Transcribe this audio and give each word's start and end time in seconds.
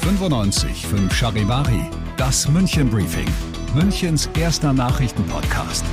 95 0.00 0.86
5 0.86 1.14
Charivari, 1.14 1.90
das 2.16 2.48
München 2.48 2.88
Briefing, 2.88 3.28
Münchens 3.74 4.30
erster 4.38 4.72
Nachrichtenpodcast. 4.72 5.84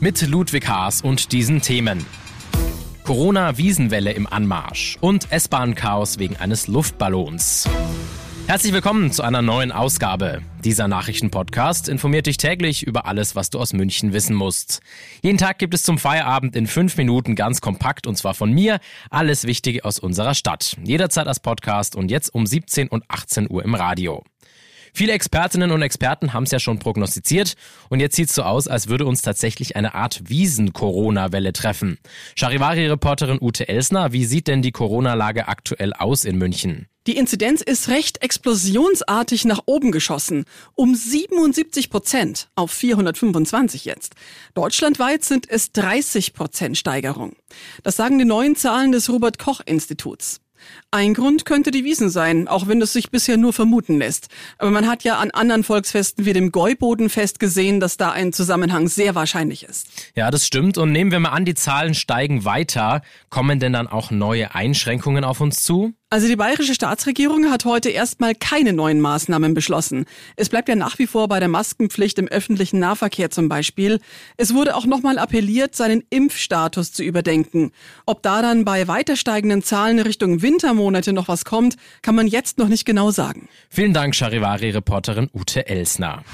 Mit 0.00 0.26
Ludwig 0.26 0.66
Haas 0.66 1.02
und 1.02 1.32
diesen 1.32 1.60
Themen. 1.60 2.06
Corona-Wiesenwelle 3.04 4.12
im 4.12 4.26
Anmarsch 4.26 4.96
und 5.00 5.30
S-Bahn-Chaos 5.30 6.18
wegen 6.18 6.36
eines 6.36 6.68
Luftballons. 6.68 7.68
Herzlich 8.48 8.72
willkommen 8.72 9.12
zu 9.12 9.22
einer 9.22 9.42
neuen 9.42 9.72
Ausgabe. 9.72 10.40
Dieser 10.64 10.88
Nachrichtenpodcast 10.88 11.86
informiert 11.86 12.24
dich 12.24 12.38
täglich 12.38 12.82
über 12.82 13.04
alles, 13.04 13.36
was 13.36 13.50
du 13.50 13.58
aus 13.58 13.74
München 13.74 14.14
wissen 14.14 14.34
musst. 14.34 14.80
Jeden 15.20 15.36
Tag 15.36 15.58
gibt 15.58 15.74
es 15.74 15.82
zum 15.82 15.98
Feierabend 15.98 16.56
in 16.56 16.66
fünf 16.66 16.96
Minuten 16.96 17.34
ganz 17.34 17.60
kompakt 17.60 18.06
und 18.06 18.16
zwar 18.16 18.32
von 18.32 18.50
mir 18.50 18.80
alles 19.10 19.44
Wichtige 19.44 19.84
aus 19.84 19.98
unserer 19.98 20.34
Stadt. 20.34 20.78
Jederzeit 20.82 21.26
als 21.26 21.40
Podcast 21.40 21.94
und 21.94 22.10
jetzt 22.10 22.34
um 22.34 22.46
17 22.46 22.88
und 22.88 23.04
18 23.08 23.50
Uhr 23.50 23.62
im 23.62 23.74
Radio. 23.74 24.24
Viele 24.94 25.12
Expertinnen 25.12 25.70
und 25.70 25.82
Experten 25.82 26.32
haben 26.32 26.44
es 26.44 26.50
ja 26.50 26.58
schon 26.58 26.78
prognostiziert 26.78 27.52
und 27.90 28.00
jetzt 28.00 28.16
sieht 28.16 28.30
es 28.30 28.34
so 28.34 28.44
aus, 28.44 28.66
als 28.66 28.88
würde 28.88 29.04
uns 29.04 29.20
tatsächlich 29.20 29.76
eine 29.76 29.94
Art 29.94 30.22
Wiesen-Corona-Welle 30.26 31.52
treffen. 31.52 31.98
Charivari-Reporterin 32.34 33.42
Ute 33.42 33.68
Elsner, 33.68 34.14
wie 34.14 34.24
sieht 34.24 34.48
denn 34.48 34.62
die 34.62 34.72
Corona-Lage 34.72 35.48
aktuell 35.48 35.92
aus 35.92 36.24
in 36.24 36.38
München? 36.38 36.88
Die 37.08 37.16
Inzidenz 37.16 37.62
ist 37.62 37.88
recht 37.88 38.20
explosionsartig 38.20 39.46
nach 39.46 39.60
oben 39.64 39.92
geschossen. 39.92 40.44
Um 40.74 40.94
77 40.94 41.88
Prozent 41.88 42.50
auf 42.54 42.70
425 42.70 43.86
jetzt. 43.86 44.12
Deutschlandweit 44.52 45.24
sind 45.24 45.48
es 45.48 45.72
30 45.72 46.34
Prozent 46.34 46.76
Steigerung. 46.76 47.34
Das 47.82 47.96
sagen 47.96 48.18
die 48.18 48.26
neuen 48.26 48.56
Zahlen 48.56 48.92
des 48.92 49.08
Robert 49.08 49.38
Koch 49.38 49.62
Instituts. 49.64 50.42
Ein 50.90 51.14
Grund 51.14 51.44
könnte 51.44 51.70
die 51.70 51.84
Wiesen 51.84 52.10
sein, 52.10 52.48
auch 52.48 52.66
wenn 52.66 52.80
das 52.80 52.92
sich 52.92 53.10
bisher 53.10 53.36
nur 53.36 53.52
vermuten 53.52 53.98
lässt. 53.98 54.28
Aber 54.58 54.70
man 54.70 54.86
hat 54.86 55.04
ja 55.04 55.18
an 55.18 55.30
anderen 55.30 55.64
Volksfesten 55.64 56.24
wie 56.24 56.32
dem 56.32 56.52
Gäubodenfest 56.52 57.38
gesehen, 57.38 57.80
dass 57.80 57.96
da 57.96 58.10
ein 58.10 58.32
Zusammenhang 58.32 58.88
sehr 58.88 59.14
wahrscheinlich 59.14 59.64
ist. 59.64 59.88
Ja, 60.14 60.30
das 60.30 60.46
stimmt. 60.46 60.78
Und 60.78 60.92
nehmen 60.92 61.10
wir 61.10 61.20
mal 61.20 61.30
an, 61.30 61.44
die 61.44 61.54
Zahlen 61.54 61.94
steigen 61.94 62.44
weiter. 62.44 63.02
Kommen 63.30 63.60
denn 63.60 63.72
dann 63.72 63.86
auch 63.86 64.10
neue 64.10 64.54
Einschränkungen 64.54 65.24
auf 65.24 65.40
uns 65.40 65.62
zu? 65.62 65.92
Also 66.10 66.26
die 66.26 66.36
bayerische 66.36 66.72
Staatsregierung 66.74 67.50
hat 67.50 67.66
heute 67.66 67.90
erstmal 67.90 68.34
keine 68.34 68.72
neuen 68.72 68.98
Maßnahmen 68.98 69.52
beschlossen. 69.52 70.06
Es 70.36 70.48
bleibt 70.48 70.70
ja 70.70 70.74
nach 70.74 70.98
wie 70.98 71.06
vor 71.06 71.28
bei 71.28 71.38
der 71.38 71.48
Maskenpflicht 71.48 72.18
im 72.18 72.28
öffentlichen 72.28 72.78
Nahverkehr 72.78 73.30
zum 73.30 73.50
Beispiel. 73.50 74.00
Es 74.38 74.54
wurde 74.54 74.74
auch 74.74 74.86
nochmal 74.86 75.18
appelliert, 75.18 75.76
seinen 75.76 76.02
Impfstatus 76.08 76.92
zu 76.92 77.02
überdenken. 77.02 77.72
Ob 78.06 78.22
da 78.22 78.40
dann 78.40 78.64
bei 78.64 78.88
weiter 78.88 79.16
steigenden 79.16 79.62
Zahlen 79.62 79.98
Richtung 79.98 80.40
Wintermonate 80.40 81.12
noch 81.12 81.28
was 81.28 81.44
kommt, 81.44 81.76
kann 82.00 82.14
man 82.14 82.26
jetzt 82.26 82.56
noch 82.56 82.68
nicht 82.68 82.86
genau 82.86 83.10
sagen. 83.10 83.46
Vielen 83.68 83.92
Dank, 83.92 84.14
Charivari-Reporterin 84.14 85.28
Ute 85.34 85.68
Elsner. 85.68 86.24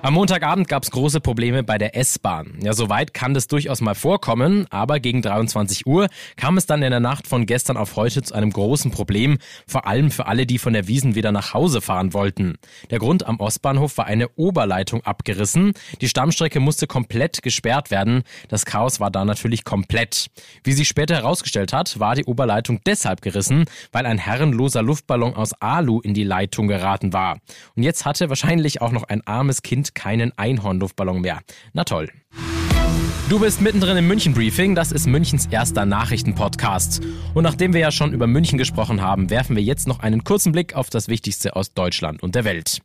Am 0.00 0.14
Montagabend 0.14 0.68
gab 0.68 0.84
es 0.84 0.92
große 0.92 1.20
Probleme 1.20 1.64
bei 1.64 1.76
der 1.76 1.96
S-Bahn. 1.96 2.54
Ja, 2.62 2.72
soweit 2.72 3.12
kann 3.14 3.34
das 3.34 3.48
durchaus 3.48 3.80
mal 3.80 3.96
vorkommen, 3.96 4.64
aber 4.70 5.00
gegen 5.00 5.22
23 5.22 5.88
Uhr 5.88 6.06
kam 6.36 6.56
es 6.56 6.66
dann 6.66 6.82
in 6.82 6.92
der 6.92 7.00
Nacht 7.00 7.26
von 7.26 7.46
gestern 7.46 7.76
auf 7.76 7.96
heute 7.96 8.22
zu 8.22 8.32
einem 8.32 8.52
großen 8.52 8.92
Problem, 8.92 9.38
vor 9.66 9.88
allem 9.88 10.12
für 10.12 10.26
alle, 10.26 10.46
die 10.46 10.58
von 10.58 10.72
der 10.72 10.86
Wiesen 10.86 11.16
wieder 11.16 11.32
nach 11.32 11.52
Hause 11.52 11.80
fahren 11.80 12.14
wollten. 12.14 12.58
Der 12.90 13.00
Grund 13.00 13.26
am 13.26 13.40
Ostbahnhof 13.40 13.98
war 13.98 14.06
eine 14.06 14.28
Oberleitung 14.36 15.04
abgerissen. 15.04 15.72
Die 16.00 16.08
Stammstrecke 16.08 16.60
musste 16.60 16.86
komplett 16.86 17.42
gesperrt 17.42 17.90
werden. 17.90 18.22
Das 18.46 18.66
Chaos 18.66 19.00
war 19.00 19.10
da 19.10 19.24
natürlich 19.24 19.64
komplett. 19.64 20.28
Wie 20.62 20.72
sich 20.72 20.86
später 20.86 21.16
herausgestellt 21.16 21.72
hat, 21.72 21.98
war 21.98 22.14
die 22.14 22.24
Oberleitung 22.24 22.80
deshalb 22.86 23.20
gerissen, 23.20 23.64
weil 23.90 24.06
ein 24.06 24.18
herrenloser 24.18 24.82
Luftballon 24.82 25.34
aus 25.34 25.54
Alu 25.54 26.00
in 26.00 26.14
die 26.14 26.24
Leitung 26.24 26.68
geraten 26.68 27.12
war. 27.12 27.40
Und 27.74 27.82
jetzt 27.82 28.04
hatte 28.04 28.28
wahrscheinlich 28.28 28.80
auch 28.80 28.92
noch 28.92 29.02
ein 29.02 29.26
armes 29.26 29.62
Kind 29.62 29.87
keinen 29.94 30.36
Einhornluftballon 30.36 31.20
mehr. 31.20 31.40
Na 31.72 31.84
toll. 31.84 32.08
Du 33.28 33.38
bist 33.38 33.60
mittendrin 33.60 33.98
im 33.98 34.08
München 34.08 34.32
Briefing, 34.32 34.74
das 34.74 34.90
ist 34.90 35.06
Münchens 35.06 35.44
erster 35.50 35.84
Nachrichtenpodcast. 35.84 37.02
Und 37.34 37.42
nachdem 37.42 37.74
wir 37.74 37.80
ja 37.80 37.90
schon 37.90 38.14
über 38.14 38.26
München 38.26 38.56
gesprochen 38.56 39.02
haben, 39.02 39.28
werfen 39.28 39.54
wir 39.54 39.62
jetzt 39.62 39.86
noch 39.86 40.00
einen 40.00 40.24
kurzen 40.24 40.50
Blick 40.50 40.74
auf 40.74 40.88
das 40.88 41.08
Wichtigste 41.08 41.54
aus 41.54 41.74
Deutschland 41.74 42.22
und 42.22 42.34
der 42.34 42.44
Welt. 42.44 42.80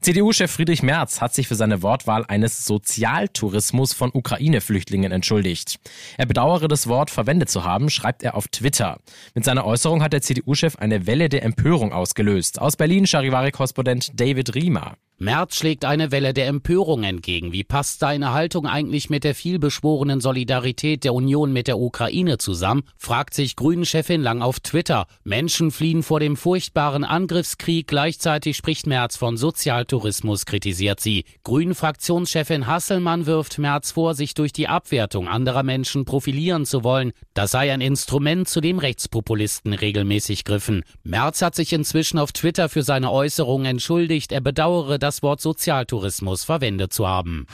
CDU-Chef 0.00 0.50
Friedrich 0.50 0.82
Merz 0.82 1.20
hat 1.20 1.32
sich 1.32 1.46
für 1.46 1.54
seine 1.54 1.80
Wortwahl 1.82 2.24
eines 2.26 2.64
Sozialtourismus 2.64 3.92
von 3.92 4.10
Ukraine-Flüchtlingen 4.12 5.12
entschuldigt. 5.12 5.78
Er 6.18 6.26
bedauere 6.26 6.66
das 6.66 6.88
Wort 6.88 7.10
verwendet 7.10 7.48
zu 7.48 7.62
haben, 7.62 7.88
schreibt 7.88 8.24
er 8.24 8.34
auf 8.34 8.48
Twitter. 8.48 8.98
Mit 9.34 9.44
seiner 9.44 9.64
Äußerung 9.64 10.02
hat 10.02 10.12
der 10.12 10.22
CDU-Chef 10.22 10.74
eine 10.74 11.06
Welle 11.06 11.28
der 11.28 11.44
Empörung 11.44 11.92
ausgelöst. 11.92 12.60
Aus 12.60 12.74
Berlin 12.74 13.06
Charivari-Korrespondent 13.06 14.18
David 14.18 14.56
Riemer. 14.56 14.96
Merz 15.18 15.56
schlägt 15.56 15.84
eine 15.84 16.10
Welle 16.10 16.34
der 16.34 16.48
Empörung 16.48 17.04
entgegen. 17.04 17.52
Wie 17.52 17.62
passt 17.62 18.00
seine 18.00 18.32
Haltung 18.32 18.66
eigentlich 18.66 19.10
mit 19.10 19.22
der 19.22 19.36
vielbeschworenen 19.36 20.20
Solidarität 20.20 21.04
der 21.04 21.14
Union 21.14 21.52
mit 21.52 21.68
der 21.68 21.78
Ukraine 21.78 22.36
zusammen? 22.38 22.82
fragt 22.96 23.32
sich 23.32 23.54
Grünen-Chefin 23.54 24.22
Lang 24.22 24.42
auf 24.42 24.58
Twitter. 24.58 25.06
Menschen 25.22 25.70
fliehen 25.70 26.02
vor 26.02 26.18
dem 26.18 26.36
furchtbaren 26.36 27.04
Angriffskrieg. 27.04 27.86
Gleichzeitig 27.86 28.56
spricht 28.56 28.88
Merz 28.88 29.16
von 29.16 29.36
Sozialtourismus, 29.36 30.46
kritisiert 30.46 30.98
sie. 30.98 31.24
Grünen-Fraktionschefin 31.44 32.66
Hasselmann 32.66 33.26
wirft 33.26 33.58
Merz 33.58 33.92
vor, 33.92 34.14
sich 34.14 34.34
durch 34.34 34.52
die 34.52 34.66
Abwertung 34.66 35.28
anderer 35.28 35.62
Menschen 35.62 36.06
profilieren 36.06 36.66
zu 36.66 36.82
wollen. 36.82 37.12
Das 37.34 37.52
sei 37.52 37.72
ein 37.72 37.80
Instrument, 37.80 38.48
zu 38.48 38.60
dem 38.60 38.80
Rechtspopulisten 38.80 39.74
regelmäßig 39.74 40.44
griffen. 40.44 40.82
Merz 41.04 41.40
hat 41.40 41.54
sich 41.54 41.72
inzwischen 41.72 42.18
auf 42.18 42.32
Twitter 42.32 42.68
für 42.68 42.82
seine 42.82 43.12
Äußerungen 43.12 43.66
entschuldigt. 43.66 44.32
Er 44.32 44.40
bedauere, 44.40 44.98
das 45.04 45.22
Wort 45.22 45.42
Sozialtourismus 45.42 46.44
verwendet 46.44 46.94
zu 46.94 47.06
haben. 47.06 47.46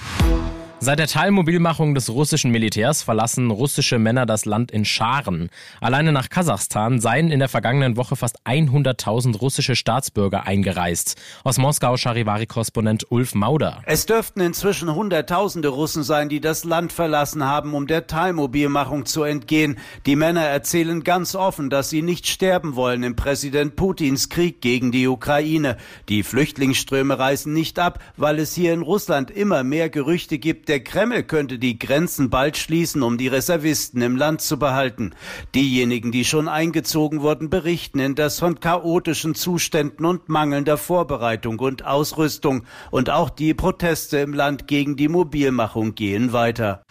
Seit 0.82 0.98
der 0.98 1.08
Teilmobilmachung 1.08 1.94
des 1.94 2.08
russischen 2.08 2.52
Militärs 2.52 3.02
verlassen 3.02 3.50
russische 3.50 3.98
Männer 3.98 4.24
das 4.24 4.46
Land 4.46 4.70
in 4.70 4.86
Scharen. 4.86 5.50
Alleine 5.78 6.10
nach 6.10 6.30
Kasachstan 6.30 7.00
seien 7.00 7.30
in 7.30 7.38
der 7.38 7.50
vergangenen 7.50 7.98
Woche 7.98 8.16
fast 8.16 8.40
100.000 8.46 9.36
russische 9.36 9.76
Staatsbürger 9.76 10.46
eingereist. 10.46 11.20
Aus 11.44 11.58
Moskau 11.58 11.98
Charivari-Korrespondent 11.98 13.04
Ulf 13.10 13.34
Mauder. 13.34 13.82
Es 13.84 14.06
dürften 14.06 14.40
inzwischen 14.40 14.94
Hunderttausende 14.94 15.68
Russen 15.68 16.02
sein, 16.02 16.30
die 16.30 16.40
das 16.40 16.64
Land 16.64 16.94
verlassen 16.94 17.44
haben, 17.44 17.74
um 17.74 17.86
der 17.86 18.06
Teilmobilmachung 18.06 19.04
zu 19.04 19.22
entgehen. 19.22 19.76
Die 20.06 20.16
Männer 20.16 20.44
erzählen 20.44 21.04
ganz 21.04 21.34
offen, 21.34 21.68
dass 21.68 21.90
sie 21.90 22.00
nicht 22.00 22.26
sterben 22.26 22.74
wollen 22.74 23.02
im 23.02 23.16
Präsident 23.16 23.76
Putins 23.76 24.30
Krieg 24.30 24.62
gegen 24.62 24.92
die 24.92 25.08
Ukraine. 25.08 25.76
Die 26.08 26.22
Flüchtlingsströme 26.22 27.18
reißen 27.18 27.52
nicht 27.52 27.78
ab, 27.78 27.98
weil 28.16 28.38
es 28.38 28.54
hier 28.54 28.72
in 28.72 28.80
Russland 28.80 29.30
immer 29.30 29.62
mehr 29.62 29.90
Gerüchte 29.90 30.38
gibt, 30.38 30.69
der 30.70 30.84
Kreml 30.84 31.24
könnte 31.24 31.58
die 31.58 31.80
Grenzen 31.80 32.30
bald 32.30 32.56
schließen, 32.56 33.02
um 33.02 33.18
die 33.18 33.26
Reservisten 33.26 34.02
im 34.02 34.14
Land 34.14 34.40
zu 34.40 34.56
behalten. 34.56 35.16
Diejenigen, 35.52 36.12
die 36.12 36.24
schon 36.24 36.46
eingezogen 36.46 37.22
wurden, 37.22 37.50
berichten 37.50 37.98
indes 37.98 38.38
von 38.38 38.60
chaotischen 38.60 39.34
Zuständen 39.34 40.06
und 40.06 40.28
mangelnder 40.28 40.76
Vorbereitung 40.76 41.58
und 41.58 41.84
Ausrüstung. 41.84 42.62
Und 42.92 43.10
auch 43.10 43.30
die 43.30 43.52
Proteste 43.52 44.18
im 44.18 44.32
Land 44.32 44.68
gegen 44.68 44.94
die 44.94 45.08
Mobilmachung 45.08 45.96
gehen 45.96 46.32
weiter. 46.32 46.84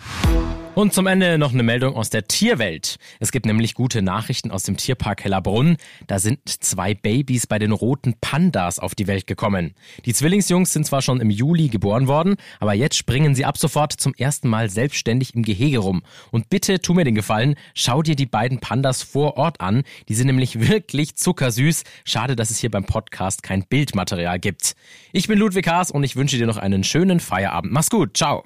Und 0.80 0.94
zum 0.94 1.08
Ende 1.08 1.38
noch 1.38 1.52
eine 1.52 1.62
Meldung 1.62 1.98
aus 1.98 2.10
der 2.10 2.30
Tierwelt. 2.30 3.00
Es 3.20 3.34
gibt 3.34 3.46
nämlich 3.46 3.74
gute 3.74 4.02
Nachrichten 4.02 4.50
aus 4.50 4.64
dem 4.64 4.78
Tierpark 4.78 5.26
Hellerbrunn. 5.26 5.76
Da 6.08 6.20
sind 6.20 6.40
zwei 6.48 6.94
Babys 6.94 7.48
bei 7.48 7.60
den 7.60 7.74
roten 7.74 8.14
Pandas 8.22 8.80
auf 8.80 8.96
die 8.96 9.06
Welt 9.06 9.28
gekommen. 9.28 9.74
Die 10.06 10.14
Zwillingsjungs 10.14 10.72
sind 10.72 10.86
zwar 10.86 11.02
schon 11.02 11.20
im 11.20 11.32
Juli 11.32 11.68
geboren 11.68 12.08
worden, 12.08 12.38
aber 12.62 12.76
jetzt 12.76 12.96
springen 12.96 13.36
sie 13.36 13.44
ab 13.44 13.58
sofort 13.58 13.92
zum 13.92 14.14
ersten 14.14 14.48
Mal 14.48 14.70
selbstständig 14.70 15.36
im 15.36 15.44
Gehege 15.44 15.80
rum. 15.80 16.02
Und 16.32 16.50
bitte 16.50 16.80
tu 16.80 16.94
mir 16.94 17.04
den 17.04 17.14
Gefallen, 17.16 17.56
schau 17.74 18.02
dir 18.02 18.16
die 18.16 18.26
beiden 18.26 18.60
Pandas 18.62 19.04
vor 19.04 19.36
Ort 19.36 19.60
an. 19.60 19.84
Die 20.08 20.16
sind 20.16 20.28
nämlich 20.28 20.62
wirklich 20.70 21.18
zuckersüß. 21.18 21.84
Schade, 22.06 22.38
dass 22.38 22.52
es 22.52 22.60
hier 22.60 22.72
beim 22.72 22.86
Podcast 22.86 23.44
kein 23.44 23.66
Bildmaterial 23.66 24.40
gibt. 24.40 24.78
Ich 25.12 25.28
bin 25.28 25.40
Ludwig 25.40 25.68
Haas 25.68 25.92
und 25.92 26.06
ich 26.06 26.16
wünsche 26.16 26.38
dir 26.38 26.48
noch 26.48 26.56
einen 26.56 26.86
schönen 26.86 27.20
Feierabend. 27.20 27.74
Mach's 27.74 27.90
gut, 27.90 28.16
ciao. 28.16 28.46